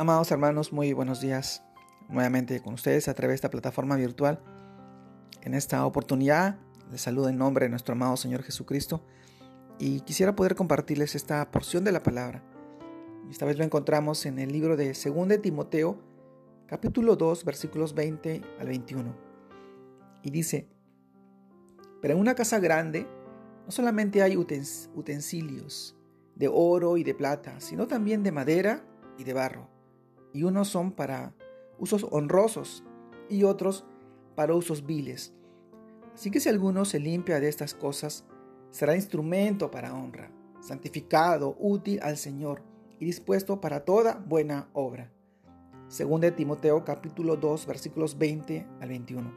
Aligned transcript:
Amados 0.00 0.30
hermanos, 0.30 0.72
muy 0.72 0.94
buenos 0.94 1.20
días 1.20 1.62
nuevamente 2.08 2.62
con 2.62 2.72
ustedes 2.72 3.06
a 3.06 3.12
través 3.12 3.32
de 3.32 3.34
esta 3.34 3.50
plataforma 3.50 3.96
virtual. 3.96 4.40
En 5.42 5.52
esta 5.52 5.84
oportunidad 5.84 6.56
les 6.90 7.02
saludo 7.02 7.28
en 7.28 7.36
nombre 7.36 7.66
de 7.66 7.68
nuestro 7.68 7.92
amado 7.92 8.16
Señor 8.16 8.42
Jesucristo 8.42 9.04
y 9.78 10.00
quisiera 10.00 10.34
poder 10.34 10.54
compartirles 10.54 11.14
esta 11.16 11.50
porción 11.50 11.84
de 11.84 11.92
la 11.92 12.02
palabra. 12.02 12.42
Esta 13.30 13.44
vez 13.44 13.58
lo 13.58 13.64
encontramos 13.64 14.24
en 14.24 14.38
el 14.38 14.50
libro 14.50 14.74
de 14.74 14.94
2 14.94 15.28
de 15.28 15.36
Timoteo, 15.36 16.00
capítulo 16.66 17.16
2, 17.16 17.44
versículos 17.44 17.92
20 17.92 18.40
al 18.58 18.68
21. 18.68 19.14
Y 20.22 20.30
dice, 20.30 20.66
pero 22.00 22.14
en 22.14 22.20
una 22.20 22.34
casa 22.34 22.58
grande 22.58 23.06
no 23.66 23.70
solamente 23.70 24.22
hay 24.22 24.38
utensilios 24.38 25.94
de 26.36 26.48
oro 26.48 26.96
y 26.96 27.04
de 27.04 27.12
plata, 27.12 27.60
sino 27.60 27.86
también 27.86 28.22
de 28.22 28.32
madera 28.32 28.82
y 29.18 29.24
de 29.24 29.34
barro 29.34 29.79
y 30.32 30.44
unos 30.44 30.68
son 30.68 30.92
para 30.92 31.34
usos 31.78 32.06
honrosos 32.10 32.84
y 33.28 33.44
otros 33.44 33.84
para 34.34 34.54
usos 34.54 34.86
viles. 34.86 35.34
Así 36.14 36.30
que 36.30 36.40
si 36.40 36.48
alguno 36.48 36.84
se 36.84 37.00
limpia 37.00 37.40
de 37.40 37.48
estas 37.48 37.74
cosas, 37.74 38.24
será 38.70 38.94
instrumento 38.94 39.70
para 39.70 39.94
honra, 39.94 40.30
santificado, 40.60 41.56
útil 41.58 42.00
al 42.02 42.16
Señor 42.16 42.62
y 42.98 43.06
dispuesto 43.06 43.60
para 43.60 43.84
toda 43.84 44.22
buena 44.26 44.68
obra. 44.72 45.10
Según 45.88 46.20
de 46.20 46.30
Timoteo 46.30 46.84
capítulo 46.84 47.36
2 47.36 47.66
versículos 47.66 48.18
20 48.18 48.66
al 48.80 48.88
21. 48.88 49.32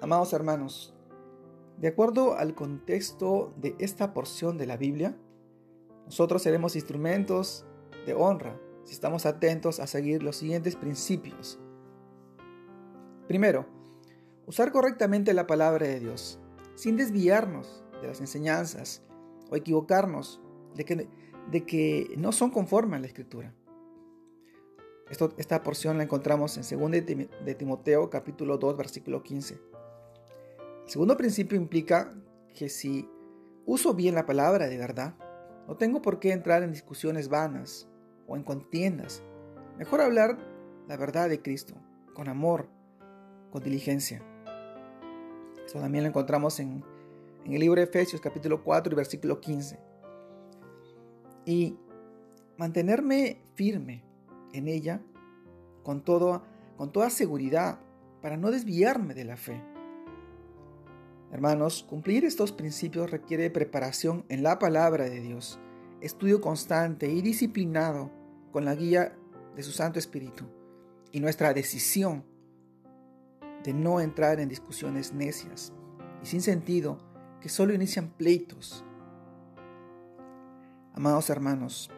Amados 0.00 0.32
hermanos, 0.32 0.94
de 1.78 1.88
acuerdo 1.88 2.34
al 2.34 2.54
contexto 2.54 3.52
de 3.56 3.74
esta 3.78 4.14
porción 4.14 4.56
de 4.56 4.66
la 4.66 4.76
Biblia, 4.76 5.16
nosotros 6.06 6.42
seremos 6.42 6.76
instrumentos 6.76 7.66
de 8.06 8.14
honra 8.14 8.58
si 8.84 8.92
estamos 8.92 9.26
atentos 9.26 9.80
a 9.80 9.86
seguir 9.86 10.22
los 10.22 10.36
siguientes 10.36 10.76
principios. 10.76 11.58
Primero, 13.28 13.66
usar 14.46 14.72
correctamente 14.72 15.32
la 15.34 15.46
palabra 15.46 15.86
de 15.86 16.00
Dios, 16.00 16.38
sin 16.74 16.96
desviarnos 16.96 17.84
de 18.00 18.08
las 18.08 18.20
enseñanzas 18.20 19.02
o 19.50 19.56
equivocarnos 19.56 20.40
de 20.74 20.84
que, 20.84 21.08
de 21.50 21.64
que 21.64 22.14
no 22.18 22.32
son 22.32 22.50
conformes 22.50 22.98
a 22.98 23.00
la 23.00 23.06
Escritura. 23.06 23.54
Esto, 25.10 25.32
esta 25.36 25.62
porción 25.62 25.98
la 25.98 26.04
encontramos 26.04 26.56
en 26.56 26.80
2 26.80 26.90
de 27.44 27.54
Timoteo 27.54 28.08
capítulo 28.08 28.58
2 28.58 28.76
versículo 28.76 29.22
15. 29.22 29.54
El 30.84 30.90
segundo 30.90 31.16
principio 31.16 31.56
implica 31.56 32.14
que 32.54 32.68
si 32.68 33.08
uso 33.66 33.94
bien 33.94 34.14
la 34.14 34.26
palabra 34.26 34.68
de 34.68 34.78
verdad, 34.78 35.14
no 35.68 35.76
tengo 35.76 36.02
por 36.02 36.18
qué 36.18 36.32
entrar 36.32 36.62
en 36.62 36.72
discusiones 36.72 37.28
vanas 37.28 37.88
o 38.32 38.36
en 38.36 38.42
contiendas. 38.42 39.22
Mejor 39.78 40.00
hablar 40.00 40.38
la 40.88 40.96
verdad 40.96 41.28
de 41.28 41.42
Cristo, 41.42 41.74
con 42.14 42.28
amor, 42.28 42.66
con 43.50 43.62
diligencia. 43.62 44.22
Eso 45.66 45.78
también 45.78 46.04
lo 46.04 46.08
encontramos 46.08 46.58
en, 46.58 46.82
el 47.44 47.60
libro 47.60 47.80
de 47.80 47.84
Efesios 47.84 48.22
capítulo 48.22 48.64
4 48.64 48.90
y 48.90 48.96
versículo 48.96 49.38
15. 49.38 49.78
Y 51.44 51.76
mantenerme 52.56 53.42
firme 53.54 54.02
en 54.54 54.66
ella 54.66 55.02
con, 55.82 56.02
todo, 56.02 56.42
con 56.78 56.90
toda 56.90 57.10
seguridad 57.10 57.80
para 58.22 58.38
no 58.38 58.50
desviarme 58.50 59.12
de 59.12 59.24
la 59.24 59.36
fe. 59.36 59.62
Hermanos, 61.32 61.84
cumplir 61.86 62.24
estos 62.24 62.52
principios 62.52 63.10
requiere 63.10 63.50
preparación 63.50 64.24
en 64.30 64.42
la 64.42 64.58
palabra 64.58 65.04
de 65.04 65.20
Dios 65.20 65.58
estudio 66.02 66.40
constante 66.40 67.10
y 67.10 67.22
disciplinado 67.22 68.10
con 68.52 68.64
la 68.64 68.74
guía 68.74 69.16
de 69.56 69.62
su 69.62 69.72
Santo 69.72 69.98
Espíritu 69.98 70.44
y 71.10 71.20
nuestra 71.20 71.52
decisión 71.52 72.24
de 73.64 73.72
no 73.72 74.00
entrar 74.00 74.38
en 74.40 74.48
discusiones 74.48 75.12
necias 75.12 75.72
y 76.22 76.26
sin 76.26 76.42
sentido 76.42 76.98
que 77.40 77.48
solo 77.48 77.74
inician 77.74 78.10
pleitos. 78.10 78.84
Amados 80.94 81.30
hermanos, 81.30 81.90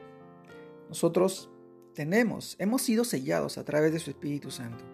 nosotros 0.89 1.51
tenemos, 1.95 2.57
hemos 2.59 2.83
sido 2.83 3.05
sellados 3.05 3.59
a 3.59 3.65
través 3.65 3.93
de 3.93 3.99
su 3.99 4.11
Espíritu 4.11 4.51
Santo. 4.51 4.85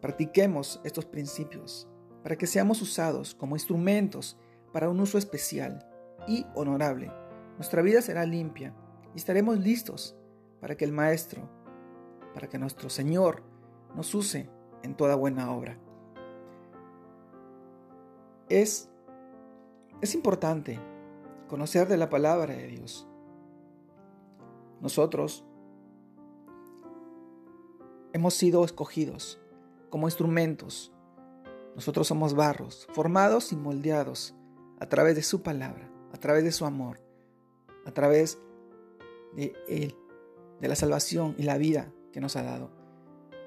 Practiquemos 0.00 0.80
estos 0.84 1.04
principios 1.06 1.88
para 2.22 2.36
que 2.36 2.46
seamos 2.46 2.82
usados 2.82 3.34
como 3.34 3.56
instrumentos 3.56 4.36
para 4.72 4.88
un 4.88 4.98
uso 5.00 5.18
especial 5.18 5.88
y 6.26 6.44
honorable. 6.54 7.12
Nuestra 7.56 7.82
vida 7.82 8.00
será 8.02 8.24
limpia 8.24 8.74
y 9.14 9.18
estaremos 9.18 9.58
listos 9.58 10.16
para 10.60 10.76
que 10.76 10.84
el 10.84 10.92
Maestro, 10.92 11.48
para 12.34 12.48
que 12.48 12.58
nuestro 12.58 12.88
Señor 12.88 13.42
nos 13.94 14.14
use 14.14 14.48
en 14.82 14.96
toda 14.96 15.14
buena 15.14 15.52
obra. 15.52 15.78
Es, 18.48 18.90
es 20.00 20.14
importante 20.14 20.78
conocer 21.48 21.88
de 21.88 21.96
la 21.96 22.10
palabra 22.10 22.54
de 22.54 22.66
Dios. 22.66 23.08
Nosotros 24.80 25.44
hemos 28.12 28.34
sido 28.34 28.64
escogidos 28.64 29.40
como 29.90 30.08
instrumentos. 30.08 30.92
Nosotros 31.74 32.06
somos 32.06 32.34
barros, 32.34 32.86
formados 32.92 33.52
y 33.52 33.56
moldeados 33.56 34.34
a 34.80 34.88
través 34.88 35.14
de 35.14 35.22
su 35.22 35.42
palabra 35.42 35.92
a 36.12 36.18
través 36.18 36.44
de 36.44 36.52
su 36.52 36.64
amor, 36.64 37.00
a 37.86 37.90
través 37.90 38.38
de 39.34 39.54
Él, 39.68 39.96
de 40.60 40.68
la 40.68 40.76
salvación 40.76 41.34
y 41.38 41.42
la 41.42 41.58
vida 41.58 41.92
que 42.12 42.20
nos 42.20 42.36
ha 42.36 42.42
dado. 42.42 42.70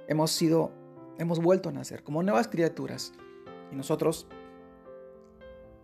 Hemos 0.08 0.32
sido, 0.32 0.72
hemos 1.18 1.40
vuelto 1.40 1.70
a 1.70 1.72
nacer 1.72 2.04
como 2.04 2.24
nuevas 2.24 2.48
criaturas 2.48 3.14
y 3.72 3.76
nosotros 3.76 4.28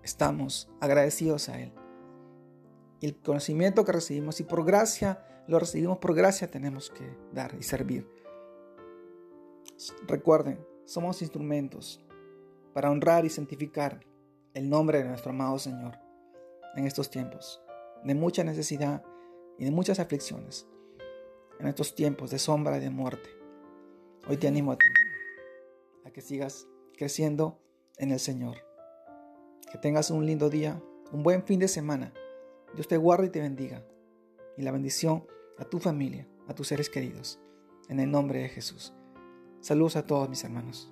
estamos 0.03 0.69
agradecidos 0.79 1.49
a 1.49 1.59
Él. 1.61 1.73
Y 2.99 3.07
el 3.07 3.15
conocimiento 3.15 3.83
que 3.83 3.91
recibimos, 3.91 4.39
y 4.39 4.43
por 4.43 4.63
gracia 4.63 5.25
lo 5.47 5.57
recibimos, 5.57 5.97
por 5.97 6.13
gracia 6.13 6.49
tenemos 6.49 6.91
que 6.91 7.17
dar 7.33 7.55
y 7.59 7.63
servir. 7.63 8.07
Recuerden, 10.07 10.63
somos 10.85 11.21
instrumentos 11.21 12.05
para 12.73 12.91
honrar 12.91 13.25
y 13.25 13.29
santificar 13.29 14.05
el 14.53 14.69
nombre 14.69 14.99
de 14.99 15.09
nuestro 15.09 15.31
amado 15.31 15.57
Señor 15.57 15.97
en 16.75 16.85
estos 16.85 17.09
tiempos 17.09 17.61
de 18.03 18.15
mucha 18.15 18.43
necesidad 18.43 19.03
y 19.61 19.65
de 19.65 19.69
muchas 19.69 19.99
aflicciones, 19.99 20.65
en 21.59 21.67
estos 21.67 21.93
tiempos 21.93 22.31
de 22.31 22.39
sombra 22.39 22.77
y 22.77 22.79
de 22.79 22.89
muerte. 22.89 23.29
Hoy 24.27 24.37
te 24.37 24.47
animo 24.47 24.71
a 24.71 24.75
ti, 24.75 24.87
a 26.03 26.09
que 26.09 26.21
sigas 26.21 26.67
creciendo 26.97 27.59
en 27.97 28.11
el 28.11 28.19
Señor. 28.19 28.55
Que 29.71 29.77
tengas 29.77 30.09
un 30.09 30.25
lindo 30.25 30.49
día, 30.49 30.81
un 31.11 31.21
buen 31.21 31.43
fin 31.43 31.59
de 31.59 31.67
semana. 31.67 32.11
Dios 32.73 32.87
te 32.87 32.97
guarde 32.97 33.27
y 33.27 33.29
te 33.29 33.39
bendiga. 33.39 33.85
Y 34.57 34.63
la 34.63 34.71
bendición 34.71 35.27
a 35.59 35.65
tu 35.65 35.77
familia, 35.77 36.27
a 36.47 36.55
tus 36.55 36.69
seres 36.69 36.89
queridos. 36.89 37.39
En 37.87 37.99
el 37.99 38.09
nombre 38.09 38.39
de 38.39 38.49
Jesús. 38.49 38.95
Saludos 39.59 39.95
a 39.95 40.07
todos 40.07 40.27
mis 40.27 40.43
hermanos. 40.43 40.91